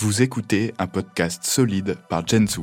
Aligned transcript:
Vous 0.00 0.22
écoutez 0.22 0.74
un 0.78 0.86
podcast 0.86 1.42
solide 1.42 1.96
par 2.08 2.24
Jensu. 2.24 2.60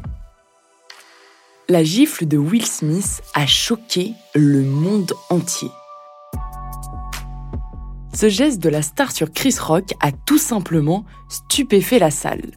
La 1.68 1.84
gifle 1.84 2.26
de 2.26 2.38
Will 2.38 2.66
Smith 2.66 3.22
a 3.34 3.46
choqué 3.46 4.14
le 4.36 4.62
monde 4.62 5.12
entier. 5.30 5.68
Ce 8.14 8.30
geste 8.30 8.64
de 8.64 8.70
la 8.70 8.82
star 8.82 9.12
sur 9.12 9.34
Chris 9.34 9.58
Rock 9.60 9.96
a 10.00 10.14
tout 10.14 10.38
simplement 10.38 11.04
stupéfait 11.28 12.00
la 12.00 12.10
salle. 12.10 12.52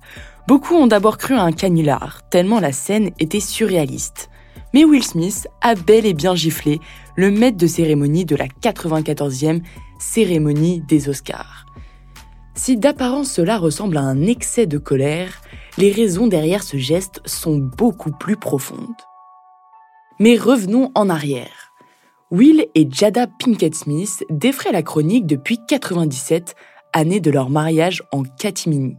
Beaucoup 0.46 0.76
ont 0.76 0.86
d'abord 0.86 1.18
cru 1.18 1.34
à 1.34 1.42
un 1.42 1.50
canular, 1.50 2.22
tellement 2.30 2.60
la 2.60 2.70
scène 2.70 3.10
était 3.18 3.40
surréaliste. 3.40 4.30
Mais 4.74 4.84
Will 4.84 5.02
Smith 5.02 5.48
a 5.60 5.74
bel 5.74 6.06
et 6.06 6.14
bien 6.14 6.36
giflé 6.36 6.78
le 7.16 7.32
maître 7.32 7.56
de 7.56 7.66
cérémonie 7.66 8.26
de 8.26 8.36
la 8.36 8.46
94e 8.46 9.60
cérémonie 9.98 10.82
des 10.82 11.08
Oscars. 11.08 11.67
Si 12.58 12.76
d'apparence 12.76 13.30
cela 13.30 13.56
ressemble 13.56 13.96
à 13.98 14.00
un 14.00 14.22
excès 14.22 14.66
de 14.66 14.78
colère, 14.78 15.42
les 15.78 15.92
raisons 15.92 16.26
derrière 16.26 16.64
ce 16.64 16.76
geste 16.76 17.20
sont 17.24 17.56
beaucoup 17.56 18.10
plus 18.10 18.36
profondes. 18.36 18.80
Mais 20.18 20.36
revenons 20.36 20.90
en 20.96 21.08
arrière. 21.08 21.72
Will 22.32 22.66
et 22.74 22.88
Jada 22.90 23.28
Pinkett 23.28 23.76
Smith 23.76 24.24
défraient 24.28 24.72
la 24.72 24.82
chronique 24.82 25.24
depuis 25.24 25.60
97, 25.68 26.56
année 26.92 27.20
de 27.20 27.30
leur 27.30 27.48
mariage 27.48 28.02
en 28.10 28.24
catimini. 28.24 28.96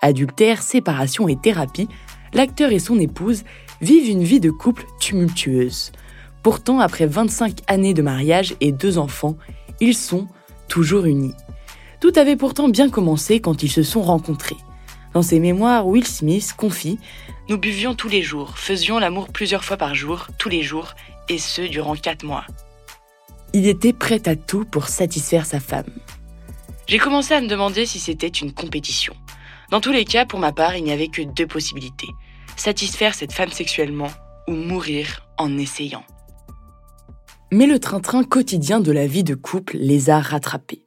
Adultère, 0.00 0.62
séparation 0.62 1.26
et 1.26 1.36
thérapie, 1.36 1.88
l'acteur 2.32 2.70
et 2.70 2.78
son 2.78 3.00
épouse 3.00 3.42
vivent 3.80 4.08
une 4.08 4.22
vie 4.22 4.40
de 4.40 4.52
couple 4.52 4.84
tumultueuse. 5.00 5.90
Pourtant, 6.44 6.78
après 6.78 7.06
25 7.06 7.56
années 7.66 7.92
de 7.92 8.02
mariage 8.02 8.54
et 8.60 8.70
deux 8.70 8.98
enfants, 8.98 9.36
ils 9.80 9.96
sont 9.96 10.28
toujours 10.68 11.06
unis. 11.06 11.34
Tout 12.04 12.12
avait 12.16 12.36
pourtant 12.36 12.68
bien 12.68 12.90
commencé 12.90 13.40
quand 13.40 13.62
ils 13.62 13.70
se 13.70 13.82
sont 13.82 14.02
rencontrés. 14.02 14.58
Dans 15.14 15.22
ses 15.22 15.40
mémoires, 15.40 15.86
Will 15.86 16.06
Smith 16.06 16.52
confie 16.54 16.98
Nous 17.48 17.56
buvions 17.56 17.94
tous 17.94 18.10
les 18.10 18.20
jours, 18.20 18.58
faisions 18.58 18.98
l'amour 18.98 19.28
plusieurs 19.28 19.64
fois 19.64 19.78
par 19.78 19.94
jour, 19.94 20.26
tous 20.38 20.50
les 20.50 20.62
jours, 20.62 20.92
et 21.30 21.38
ce 21.38 21.62
durant 21.62 21.96
quatre 21.96 22.22
mois. 22.22 22.44
Il 23.54 23.66
était 23.66 23.94
prêt 23.94 24.20
à 24.28 24.36
tout 24.36 24.66
pour 24.66 24.88
satisfaire 24.88 25.46
sa 25.46 25.60
femme. 25.60 25.98
J'ai 26.88 26.98
commencé 26.98 27.32
à 27.32 27.40
me 27.40 27.48
demander 27.48 27.86
si 27.86 27.98
c'était 27.98 28.28
une 28.28 28.52
compétition. 28.52 29.14
Dans 29.70 29.80
tous 29.80 29.92
les 29.92 30.04
cas, 30.04 30.26
pour 30.26 30.40
ma 30.40 30.52
part, 30.52 30.76
il 30.76 30.84
n'y 30.84 30.92
avait 30.92 31.08
que 31.08 31.22
deux 31.22 31.46
possibilités. 31.46 32.10
Satisfaire 32.56 33.14
cette 33.14 33.32
femme 33.32 33.50
sexuellement 33.50 34.10
ou 34.46 34.52
mourir 34.52 35.26
en 35.38 35.56
essayant. 35.56 36.04
Mais 37.50 37.66
le 37.66 37.78
train-train 37.78 38.24
quotidien 38.24 38.80
de 38.80 38.92
la 38.92 39.06
vie 39.06 39.24
de 39.24 39.34
couple 39.34 39.78
les 39.78 40.10
a 40.10 40.20
rattrapés. 40.20 40.83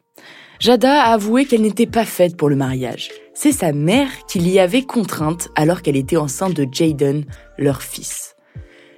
Jada 0.59 1.03
a 1.03 1.13
avoué 1.13 1.45
qu'elle 1.45 1.61
n'était 1.61 1.85
pas 1.85 2.05
faite 2.05 2.35
pour 2.35 2.49
le 2.49 2.55
mariage. 2.55 3.11
C'est 3.35 3.51
sa 3.51 3.71
mère 3.71 4.09
qui 4.27 4.39
l'y 4.39 4.59
avait 4.59 4.81
contrainte 4.81 5.49
alors 5.55 5.83
qu'elle 5.83 5.95
était 5.95 6.17
enceinte 6.17 6.53
de 6.53 6.67
Jaden, 6.71 7.25
leur 7.59 7.83
fils. 7.83 8.35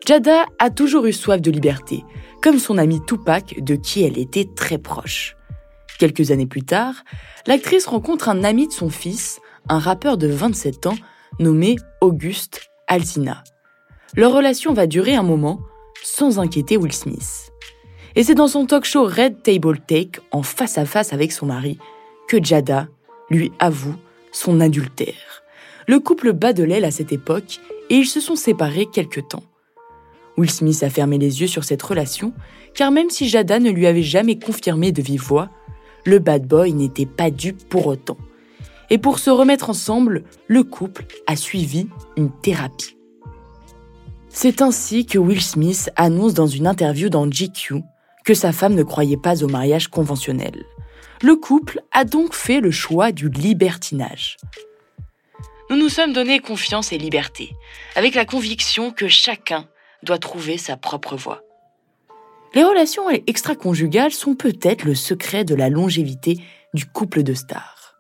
Jada 0.08 0.46
a 0.60 0.70
toujours 0.70 1.06
eu 1.06 1.12
soif 1.12 1.42
de 1.42 1.52
liberté, 1.52 2.06
comme 2.42 2.60
son 2.60 2.78
ami 2.78 3.02
Tupac 3.06 3.62
de 3.62 3.76
qui 3.76 4.04
elle 4.04 4.18
était 4.18 4.48
très 4.56 4.78
proche. 4.78 5.36
Quelques 6.00 6.32
années 6.32 6.48
plus 6.48 6.64
tard, 6.64 7.04
l'actrice 7.46 7.86
rencontre 7.86 8.30
un 8.30 8.46
ami 8.46 8.68
de 8.68 8.74
son 8.74 8.90
fils, 8.90 9.42
un 9.68 9.80
rappeur 9.80 10.18
de 10.18 10.28
27 10.28 10.88
ans 10.88 10.98
nommé 11.40 11.76
Auguste 12.00 12.62
Alsina. 12.88 13.44
Leur 14.16 14.32
relation 14.32 14.74
va 14.74 14.88
durer 14.88 15.16
un 15.16 15.24
moment 15.24 15.60
sans 16.04 16.40
inquiéter 16.40 16.78
Will 16.78 16.94
Smith. 16.94 17.52
Et 18.16 18.24
c'est 18.24 18.36
dans 18.36 18.48
son 18.48 18.66
talk 18.66 18.86
show 18.86 19.06
Red 19.06 19.44
Table 19.44 19.80
Take, 19.88 20.20
en 20.32 20.44
face 20.44 20.78
à 20.78 20.86
face 20.86 21.14
avec 21.14 21.32
son 21.32 21.46
mari, 21.46 21.78
que 22.28 22.44
Jada 22.44 22.88
lui 23.30 23.52
avoue 23.60 23.96
son 24.32 24.60
adultère. 24.60 25.44
Le 25.88 26.00
couple 26.00 26.34
bat 26.34 26.54
de 26.54 26.64
l'aile 26.64 26.86
à 26.86 26.92
cette 26.92 27.12
époque 27.12 27.60
et 27.90 27.96
ils 27.96 28.08
se 28.08 28.20
sont 28.20 28.36
séparés 28.36 28.88
quelque 28.88 29.20
temps. 29.20 29.44
Will 30.38 30.50
Smith 30.50 30.84
a 30.84 30.90
fermé 30.90 31.18
les 31.18 31.42
yeux 31.42 31.48
sur 31.48 31.64
cette 31.64 31.82
relation, 31.82 32.34
car 32.74 32.92
même 32.92 33.10
si 33.10 33.28
Jada 33.28 33.60
ne 33.60 33.72
lui 33.72 33.88
avait 33.88 34.04
jamais 34.04 34.40
confirmé 34.40 34.92
de 34.92 35.02
vive 35.02 35.22
voix, 35.22 35.50
le 36.06 36.20
bad 36.20 36.48
boy 36.48 36.74
n'était 36.74 37.06
pas 37.06 37.30
dû 37.30 37.54
pour 37.54 37.88
autant. 37.88 38.18
Et 38.90 38.98
pour 38.98 39.20
se 39.20 39.30
remettre 39.30 39.70
ensemble, 39.70 40.24
le 40.48 40.64
couple 40.64 41.06
a 41.28 41.36
suivi 41.36 41.88
une 42.18 42.32
thérapie. 42.32 42.96
C'est 44.30 44.62
ainsi 44.62 45.06
que 45.06 45.18
Will 45.18 45.42
Smith 45.42 45.92
annonce 45.96 46.34
dans 46.34 46.48
une 46.48 46.68
interview 46.68 47.10
dans 47.10 47.28
GQ 47.28 47.84
que 48.30 48.36
sa 48.36 48.52
femme 48.52 48.76
ne 48.76 48.84
croyait 48.84 49.18
pas 49.18 49.44
au 49.44 49.48
mariage 49.48 49.88
conventionnel. 49.88 50.64
Le 51.24 51.36
couple 51.36 51.82
a 51.92 52.06
donc 52.06 52.36
fait 52.36 52.60
le 52.60 52.70
choix 52.70 53.12
du 53.12 53.28
libertinage. 53.28 54.38
Nous 55.72 55.78
nous 55.78 55.90
sommes 55.90 56.14
donné 56.14 56.40
confiance 56.40 56.92
et 56.92 57.00
liberté, 57.00 57.56
avec 57.96 58.14
la 58.14 58.26
conviction 58.26 58.92
que 58.92 59.08
chacun 59.08 59.68
doit 60.04 60.20
trouver 60.20 60.60
sa 60.60 60.78
propre 60.78 61.16
voie. 61.16 61.42
Les 62.54 62.64
relations 62.64 63.10
extra-conjugales 63.10 64.12
sont 64.12 64.36
peut-être 64.36 64.84
le 64.84 64.94
secret 64.94 65.44
de 65.44 65.56
la 65.56 65.70
longévité 65.70 66.38
du 66.76 66.86
couple 66.86 67.24
de 67.24 67.34
stars. 67.34 67.98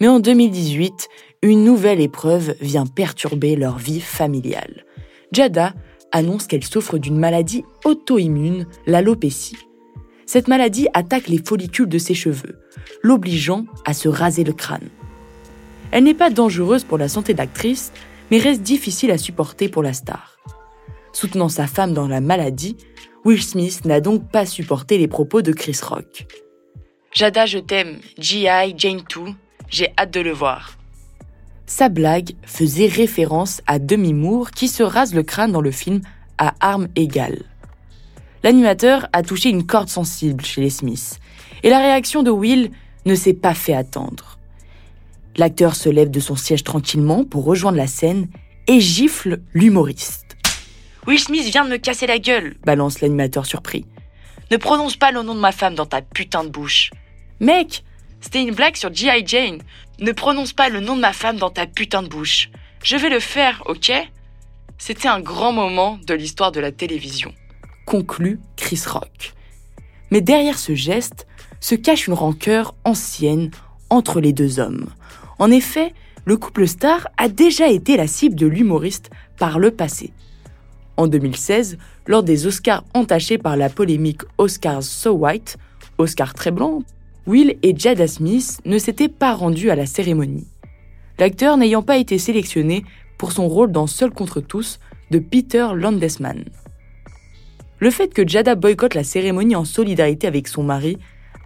Mais 0.00 0.08
en 0.08 0.20
2018, 0.20 1.08
une 1.42 1.64
nouvelle 1.64 2.00
épreuve 2.00 2.54
vient 2.62 2.86
perturber 2.86 3.56
leur 3.56 3.76
vie 3.76 4.00
familiale. 4.00 4.86
Jada 5.32 5.74
annonce 6.16 6.46
qu'elle 6.46 6.64
souffre 6.64 6.98
d'une 6.98 7.18
maladie 7.18 7.64
auto-immune, 7.84 8.66
l'alopécie. 8.86 9.58
Cette 10.24 10.48
maladie 10.48 10.88
attaque 10.94 11.28
les 11.28 11.42
follicules 11.44 11.88
de 11.88 11.98
ses 11.98 12.14
cheveux, 12.14 12.58
l'obligeant 13.02 13.66
à 13.84 13.92
se 13.92 14.08
raser 14.08 14.42
le 14.42 14.54
crâne. 14.54 14.88
Elle 15.92 16.04
n'est 16.04 16.14
pas 16.14 16.30
dangereuse 16.30 16.84
pour 16.84 16.98
la 16.98 17.08
santé 17.08 17.34
d'actrice, 17.34 17.92
mais 18.30 18.38
reste 18.38 18.62
difficile 18.62 19.10
à 19.10 19.18
supporter 19.18 19.68
pour 19.68 19.82
la 19.82 19.92
star. 19.92 20.38
Soutenant 21.12 21.48
sa 21.48 21.66
femme 21.66 21.92
dans 21.92 22.08
la 22.08 22.20
maladie, 22.20 22.76
Will 23.24 23.42
Smith 23.42 23.84
n'a 23.84 24.00
donc 24.00 24.30
pas 24.30 24.46
supporté 24.46 24.98
les 24.98 25.08
propos 25.08 25.42
de 25.42 25.52
Chris 25.52 25.78
Rock. 25.82 26.26
Jada, 27.12 27.44
je 27.46 27.58
t'aime, 27.58 27.98
G.I., 28.18 28.74
Jane 28.76 29.02
2, 29.14 29.20
j'ai 29.68 29.92
hâte 29.98 30.12
de 30.12 30.20
le 30.20 30.32
voir. 30.32 30.76
Sa 31.66 31.88
blague 31.88 32.34
faisait 32.42 32.86
référence 32.86 33.60
à 33.66 33.78
Demi 33.78 34.14
Moore 34.14 34.52
qui 34.52 34.68
se 34.68 34.84
rase 34.84 35.14
le 35.14 35.24
crâne 35.24 35.52
dans 35.52 35.60
le 35.60 35.72
film 35.72 36.00
à 36.38 36.54
armes 36.60 36.88
égales. 36.94 37.42
L'animateur 38.44 39.08
a 39.12 39.22
touché 39.22 39.48
une 39.50 39.66
corde 39.66 39.88
sensible 39.88 40.44
chez 40.44 40.60
les 40.60 40.70
Smiths 40.70 41.18
et 41.64 41.70
la 41.70 41.78
réaction 41.78 42.22
de 42.22 42.30
Will 42.30 42.70
ne 43.04 43.14
s'est 43.16 43.34
pas 43.34 43.54
fait 43.54 43.74
attendre. 43.74 44.38
L'acteur 45.36 45.74
se 45.74 45.88
lève 45.88 46.10
de 46.10 46.20
son 46.20 46.36
siège 46.36 46.62
tranquillement 46.62 47.24
pour 47.24 47.44
rejoindre 47.44 47.78
la 47.78 47.88
scène 47.88 48.28
et 48.68 48.80
gifle 48.80 49.40
l'humoriste. 49.52 50.36
Will 51.06 51.18
Smith 51.18 51.44
vient 51.46 51.64
de 51.64 51.70
me 51.70 51.76
casser 51.76 52.06
la 52.06 52.18
gueule, 52.18 52.56
balance 52.64 53.00
l'animateur 53.00 53.44
surpris. 53.44 53.84
Ne 54.52 54.56
prononce 54.56 54.96
pas 54.96 55.10
le 55.10 55.22
nom 55.22 55.34
de 55.34 55.40
ma 55.40 55.52
femme 55.52 55.74
dans 55.74 55.86
ta 55.86 56.00
putain 56.00 56.44
de 56.44 56.48
bouche. 56.48 56.90
Mec, 57.40 57.84
c'était 58.26 58.42
une 58.42 58.56
blague 58.56 58.74
sur 58.74 58.92
G.I. 58.92 59.22
Jane. 59.24 59.58
Ne 60.00 60.10
prononce 60.10 60.52
pas 60.52 60.68
le 60.68 60.80
nom 60.80 60.96
de 60.96 61.00
ma 61.00 61.12
femme 61.12 61.36
dans 61.36 61.48
ta 61.48 61.64
putain 61.64 62.02
de 62.02 62.08
bouche. 62.08 62.50
Je 62.82 62.96
vais 62.96 63.08
le 63.08 63.20
faire, 63.20 63.62
ok? 63.66 63.92
C'était 64.78 65.06
un 65.06 65.20
grand 65.20 65.52
moment 65.52 66.00
de 66.04 66.12
l'histoire 66.12 66.50
de 66.50 66.58
la 66.58 66.72
télévision. 66.72 67.32
Conclut 67.86 68.40
Chris 68.56 68.82
Rock. 68.84 69.32
Mais 70.10 70.22
derrière 70.22 70.58
ce 70.58 70.74
geste 70.74 71.28
se 71.60 71.76
cache 71.76 72.08
une 72.08 72.14
rancœur 72.14 72.74
ancienne 72.82 73.52
entre 73.90 74.20
les 74.20 74.32
deux 74.32 74.58
hommes. 74.58 74.90
En 75.38 75.52
effet, 75.52 75.94
le 76.24 76.36
couple 76.36 76.66
star 76.66 77.06
a 77.18 77.28
déjà 77.28 77.68
été 77.68 77.96
la 77.96 78.08
cible 78.08 78.34
de 78.34 78.48
l'humoriste 78.48 79.08
par 79.38 79.60
le 79.60 79.70
passé. 79.70 80.12
En 80.96 81.06
2016, 81.06 81.78
lors 82.08 82.24
des 82.24 82.48
Oscars 82.48 82.82
entachés 82.92 83.38
par 83.38 83.56
la 83.56 83.68
polémique 83.68 84.22
Oscars 84.36 84.82
So 84.82 85.12
White, 85.12 85.58
Oscar 85.98 86.34
très 86.34 86.50
blanc 86.50 86.82
Will 87.26 87.56
et 87.62 87.76
Jada 87.76 88.06
Smith 88.06 88.60
ne 88.64 88.78
s'étaient 88.78 89.08
pas 89.08 89.34
rendus 89.34 89.70
à 89.70 89.74
la 89.74 89.86
cérémonie. 89.86 90.46
L'acteur 91.18 91.56
n'ayant 91.56 91.82
pas 91.82 91.96
été 91.96 92.18
sélectionné 92.18 92.84
pour 93.18 93.32
son 93.32 93.48
rôle 93.48 93.72
dans 93.72 93.86
Seul 93.86 94.10
contre 94.10 94.40
tous 94.40 94.78
de 95.10 95.18
Peter 95.18 95.66
Landesman. 95.74 96.44
Le 97.78 97.90
fait 97.90 98.14
que 98.14 98.26
Jada 98.26 98.54
boycotte 98.54 98.94
la 98.94 99.04
cérémonie 99.04 99.56
en 99.56 99.64
solidarité 99.64 100.26
avec 100.26 100.48
son 100.48 100.62
mari 100.62 100.98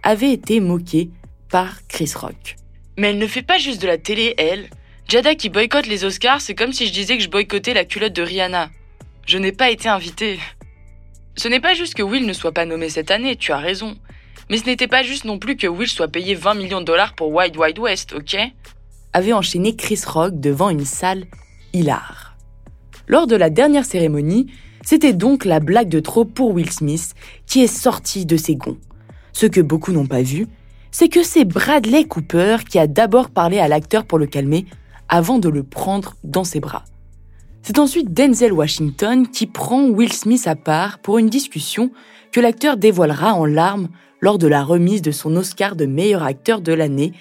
avait 0.03 0.31
été 0.31 0.59
moqué 0.59 1.09
par 1.49 1.85
Chris 1.87 2.11
Rock. 2.15 2.55
Mais 2.97 3.09
elle 3.09 3.17
ne 3.17 3.27
fait 3.27 3.41
pas 3.41 3.57
juste 3.57 3.81
de 3.81 3.87
la 3.87 3.97
télé, 3.97 4.35
elle. 4.37 4.69
Jada 5.07 5.35
qui 5.35 5.49
boycotte 5.49 5.87
les 5.87 6.05
Oscars, 6.05 6.41
c'est 6.41 6.55
comme 6.55 6.73
si 6.73 6.87
je 6.87 6.93
disais 6.93 7.17
que 7.17 7.23
je 7.23 7.29
boycottais 7.29 7.73
la 7.73 7.85
culotte 7.85 8.13
de 8.13 8.21
Rihanna. 8.21 8.69
Je 9.25 9.37
n'ai 9.37 9.51
pas 9.51 9.71
été 9.71 9.89
invité. 9.89 10.39
Ce 11.35 11.47
n'est 11.47 11.59
pas 11.59 11.73
juste 11.73 11.95
que 11.95 12.03
Will 12.03 12.25
ne 12.25 12.33
soit 12.33 12.51
pas 12.51 12.65
nommé 12.65 12.89
cette 12.89 13.11
année, 13.11 13.35
tu 13.35 13.51
as 13.51 13.57
raison. 13.57 13.97
Mais 14.51 14.57
ce 14.57 14.65
n'était 14.65 14.89
pas 14.89 15.01
juste 15.01 15.23
non 15.23 15.39
plus 15.39 15.55
que 15.55 15.65
Will 15.65 15.87
soit 15.87 16.09
payé 16.09 16.35
20 16.35 16.55
millions 16.55 16.81
de 16.81 16.85
dollars 16.85 17.15
pour 17.15 17.33
Wild 17.33 17.55
Wild 17.55 17.79
West, 17.79 18.11
ok? 18.11 18.35
Avait 19.13 19.31
enchaîné 19.31 19.77
Chris 19.77 20.01
Rock 20.05 20.41
devant 20.41 20.69
une 20.69 20.83
salle 20.83 21.23
hilar. 21.71 22.35
Lors 23.07 23.27
de 23.27 23.37
la 23.37 23.49
dernière 23.49 23.85
cérémonie, 23.85 24.51
c'était 24.83 25.13
donc 25.13 25.45
la 25.45 25.61
blague 25.61 25.87
de 25.87 26.01
trop 26.01 26.25
pour 26.25 26.51
Will 26.51 26.69
Smith 26.69 27.13
qui 27.45 27.63
est 27.63 27.67
sorti 27.67 28.25
de 28.25 28.35
ses 28.35 28.57
gonds. 28.57 28.77
Ce 29.31 29.45
que 29.45 29.61
beaucoup 29.61 29.93
n'ont 29.93 30.05
pas 30.05 30.21
vu, 30.21 30.47
c'est 30.91 31.07
que 31.07 31.23
c'est 31.23 31.45
Bradley 31.45 32.03
Cooper 32.03 32.57
qui 32.69 32.77
a 32.77 32.87
d'abord 32.87 33.29
parlé 33.29 33.57
à 33.57 33.69
l'acteur 33.69 34.03
pour 34.03 34.19
le 34.19 34.25
calmer 34.25 34.65
avant 35.07 35.39
de 35.39 35.47
le 35.47 35.63
prendre 35.63 36.15
dans 36.25 36.43
ses 36.43 36.59
bras. 36.59 36.83
C'est 37.63 37.77
ensuite 37.77 38.13
Denzel 38.13 38.53
Washington 38.53 39.27
qui 39.27 39.45
prend 39.45 39.85
Will 39.87 40.11
Smith 40.11 40.47
à 40.47 40.55
part 40.55 40.99
pour 40.99 41.19
une 41.19 41.29
discussion 41.29 41.91
que 42.31 42.39
l'acteur 42.39 42.75
dévoilera 42.75 43.33
en 43.33 43.45
larmes 43.45 43.89
lors 44.19 44.37
de 44.37 44.47
la 44.47 44.63
remise 44.63 45.01
de 45.01 45.11
son 45.11 45.35
Oscar 45.35 45.75
de 45.75 45.85
meilleur 45.85 46.23
acteur 46.23 46.61
de 46.61 46.73
l'année 46.73 47.13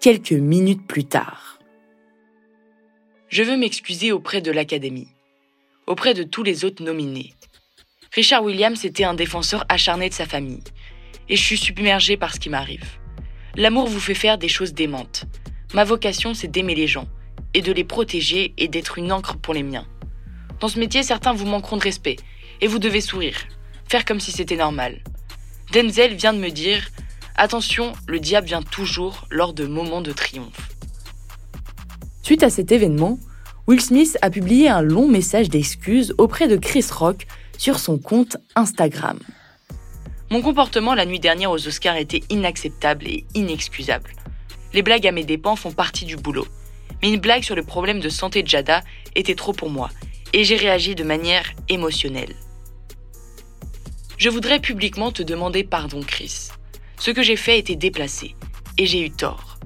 quelques 0.00 0.32
minutes 0.32 0.86
plus 0.86 1.04
tard. 1.04 1.58
Je 3.28 3.42
veux 3.42 3.56
m'excuser 3.56 4.12
auprès 4.12 4.40
de 4.40 4.50
l'Académie, 4.50 5.08
auprès 5.86 6.14
de 6.14 6.22
tous 6.22 6.42
les 6.42 6.64
autres 6.64 6.84
nominés. 6.84 7.34
Richard 8.12 8.44
Williams 8.44 8.84
était 8.84 9.04
un 9.04 9.14
défenseur 9.14 9.64
acharné 9.68 10.08
de 10.08 10.14
sa 10.14 10.26
famille, 10.26 10.62
et 11.28 11.36
je 11.36 11.42
suis 11.42 11.58
submergé 11.58 12.16
par 12.16 12.34
ce 12.34 12.40
qui 12.40 12.50
m'arrive. 12.50 12.98
L'amour 13.56 13.88
vous 13.88 14.00
fait 14.00 14.14
faire 14.14 14.38
des 14.38 14.48
choses 14.48 14.74
démentes. 14.74 15.24
Ma 15.74 15.84
vocation, 15.84 16.34
c'est 16.34 16.48
d'aimer 16.48 16.74
les 16.74 16.86
gens, 16.86 17.08
et 17.56 17.62
de 17.62 17.72
les 17.72 17.84
protéger 17.84 18.52
et 18.58 18.68
d'être 18.68 18.98
une 18.98 19.10
encre 19.10 19.38
pour 19.38 19.54
les 19.54 19.62
miens. 19.62 19.86
Dans 20.60 20.68
ce 20.68 20.78
métier, 20.78 21.02
certains 21.02 21.32
vous 21.32 21.46
manqueront 21.46 21.78
de 21.78 21.82
respect, 21.82 22.16
et 22.60 22.66
vous 22.66 22.78
devez 22.78 23.00
sourire, 23.00 23.38
faire 23.88 24.04
comme 24.04 24.20
si 24.20 24.30
c'était 24.30 24.56
normal. 24.56 25.02
Denzel 25.72 26.14
vient 26.14 26.34
de 26.34 26.38
me 26.38 26.50
dire 26.50 26.90
Attention, 27.34 27.94
le 28.06 28.20
diable 28.20 28.46
vient 28.46 28.62
toujours 28.62 29.26
lors 29.30 29.54
de 29.54 29.66
moments 29.66 30.02
de 30.02 30.12
triomphe. 30.12 30.68
Suite 32.22 32.42
à 32.42 32.50
cet 32.50 32.72
événement, 32.72 33.18
Will 33.66 33.80
Smith 33.80 34.18
a 34.20 34.28
publié 34.28 34.68
un 34.68 34.82
long 34.82 35.08
message 35.08 35.48
d'excuses 35.48 36.14
auprès 36.18 36.48
de 36.48 36.56
Chris 36.56 36.84
Rock 36.90 37.26
sur 37.56 37.78
son 37.78 37.96
compte 37.96 38.36
Instagram. 38.54 39.18
Mon 40.30 40.42
comportement 40.42 40.94
la 40.94 41.06
nuit 41.06 41.20
dernière 41.20 41.52
aux 41.52 41.66
Oscars 41.66 41.96
était 41.96 42.22
inacceptable 42.28 43.06
et 43.06 43.24
inexcusable. 43.34 44.10
Les 44.74 44.82
blagues 44.82 45.06
à 45.06 45.12
mes 45.12 45.24
dépens 45.24 45.56
font 45.56 45.72
partie 45.72 46.04
du 46.04 46.16
boulot. 46.16 46.46
Mais 47.02 47.10
une 47.10 47.20
blague 47.20 47.42
sur 47.42 47.54
le 47.54 47.62
problème 47.62 48.00
de 48.00 48.08
santé 48.08 48.42
de 48.42 48.48
Jada 48.48 48.82
était 49.14 49.34
trop 49.34 49.52
pour 49.52 49.70
moi, 49.70 49.90
et 50.32 50.44
j'ai 50.44 50.56
réagi 50.56 50.94
de 50.94 51.04
manière 51.04 51.52
émotionnelle. 51.68 52.34
Je 54.18 54.30
voudrais 54.30 54.60
publiquement 54.60 55.12
te 55.12 55.22
demander 55.22 55.62
pardon, 55.62 56.00
Chris. 56.00 56.48
Ce 56.98 57.10
que 57.10 57.22
j'ai 57.22 57.36
fait 57.36 57.58
était 57.58 57.76
déplacé, 57.76 58.34
et 58.78 58.86
j'ai 58.86 59.02
eu 59.02 59.10
tort. 59.10 59.58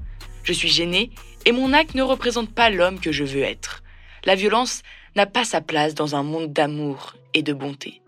Je 0.43 0.53
suis 0.53 0.67
gênée, 0.67 1.11
et 1.45 1.51
mon 1.51 1.73
acte 1.73 1.95
ne 1.95 2.03
représente 2.03 2.53
pas 2.53 2.69
l'homme 2.69 2.99
que 2.99 3.11
je 3.11 3.23
veux 3.23 3.43
être. 3.43 3.83
La 4.25 4.35
violence 4.35 4.81
n'a 5.15 5.25
pas 5.25 5.45
sa 5.45 5.61
place 5.61 5.95
dans 5.95 6.15
un 6.15 6.23
monde 6.23 6.53
d'amour 6.53 7.15
et 7.33 7.43
de 7.43 7.53
bonté. 7.53 8.01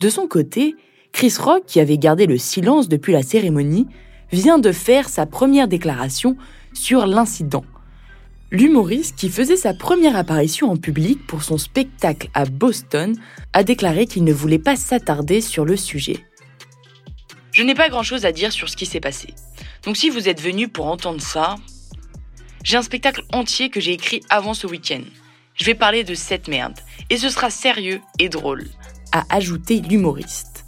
De 0.00 0.08
son 0.08 0.26
côté, 0.26 0.74
Chris 1.12 1.34
Rock, 1.38 1.64
qui 1.66 1.80
avait 1.80 1.98
gardé 1.98 2.26
le 2.26 2.38
silence 2.38 2.88
depuis 2.88 3.12
la 3.12 3.22
cérémonie, 3.22 3.86
vient 4.32 4.58
de 4.58 4.72
faire 4.72 5.08
sa 5.08 5.26
première 5.26 5.68
déclaration 5.68 6.36
sur 6.72 7.06
l'incident. 7.06 7.64
L'humoriste, 8.54 9.16
qui 9.16 9.30
faisait 9.30 9.56
sa 9.56 9.74
première 9.74 10.14
apparition 10.14 10.70
en 10.70 10.76
public 10.76 11.26
pour 11.26 11.42
son 11.42 11.58
spectacle 11.58 12.28
à 12.34 12.44
Boston, 12.44 13.16
a 13.52 13.64
déclaré 13.64 14.06
qu'il 14.06 14.22
ne 14.22 14.32
voulait 14.32 14.60
pas 14.60 14.76
s'attarder 14.76 15.40
sur 15.40 15.64
le 15.64 15.76
sujet. 15.76 16.24
Je 17.50 17.64
n'ai 17.64 17.74
pas 17.74 17.88
grand-chose 17.88 18.24
à 18.24 18.30
dire 18.30 18.52
sur 18.52 18.68
ce 18.68 18.76
qui 18.76 18.86
s'est 18.86 19.00
passé. 19.00 19.34
Donc 19.82 19.96
si 19.96 20.08
vous 20.08 20.28
êtes 20.28 20.40
venu 20.40 20.68
pour 20.68 20.86
entendre 20.86 21.20
ça, 21.20 21.56
j'ai 22.62 22.76
un 22.76 22.82
spectacle 22.82 23.24
entier 23.32 23.70
que 23.70 23.80
j'ai 23.80 23.92
écrit 23.92 24.22
avant 24.30 24.54
ce 24.54 24.68
week-end. 24.68 25.02
Je 25.56 25.64
vais 25.64 25.74
parler 25.74 26.04
de 26.04 26.14
cette 26.14 26.46
merde. 26.46 26.78
Et 27.10 27.16
ce 27.16 27.30
sera 27.30 27.50
sérieux 27.50 28.00
et 28.20 28.28
drôle, 28.28 28.68
a 29.10 29.24
ajouté 29.34 29.80
l'humoriste. 29.80 30.64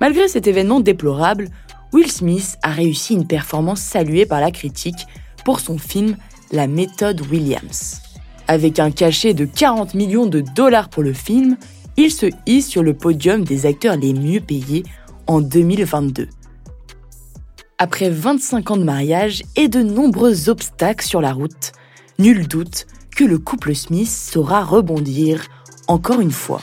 Malgré 0.00 0.28
cet 0.28 0.46
événement 0.46 0.80
déplorable, 0.80 1.50
Will 1.92 2.10
Smith 2.10 2.56
a 2.62 2.70
réussi 2.70 3.12
une 3.12 3.26
performance 3.26 3.82
saluée 3.82 4.24
par 4.24 4.40
la 4.40 4.50
critique 4.50 5.04
pour 5.44 5.60
son 5.60 5.78
film 5.78 6.16
La 6.50 6.66
méthode 6.66 7.20
Williams. 7.30 8.00
Avec 8.48 8.78
un 8.78 8.90
cachet 8.90 9.34
de 9.34 9.44
40 9.44 9.94
millions 9.94 10.26
de 10.26 10.40
dollars 10.40 10.88
pour 10.88 11.02
le 11.02 11.12
film, 11.12 11.56
il 11.96 12.10
se 12.10 12.26
hisse 12.46 12.68
sur 12.68 12.82
le 12.82 12.94
podium 12.94 13.44
des 13.44 13.66
acteurs 13.66 13.96
les 13.96 14.14
mieux 14.14 14.40
payés 14.40 14.82
en 15.26 15.40
2022. 15.40 16.28
Après 17.78 18.10
25 18.10 18.70
ans 18.70 18.76
de 18.76 18.84
mariage 18.84 19.42
et 19.56 19.68
de 19.68 19.82
nombreux 19.82 20.48
obstacles 20.48 21.06
sur 21.06 21.20
la 21.20 21.32
route, 21.32 21.72
nul 22.18 22.46
doute 22.46 22.86
que 23.14 23.24
le 23.24 23.38
couple 23.38 23.74
Smith 23.74 24.08
saura 24.08 24.64
rebondir 24.64 25.46
encore 25.88 26.20
une 26.20 26.30
fois. 26.30 26.62